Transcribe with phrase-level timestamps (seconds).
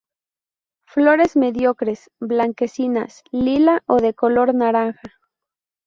[0.91, 5.11] Flores mediocres, blanquecinas, lila o de color naranja.